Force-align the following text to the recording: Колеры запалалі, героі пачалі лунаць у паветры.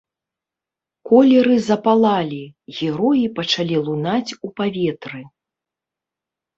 Колеры 1.09 1.55
запалалі, 1.67 2.41
героі 2.79 3.23
пачалі 3.39 3.77
лунаць 3.87 4.35
у 4.45 4.53
паветры. 4.59 5.21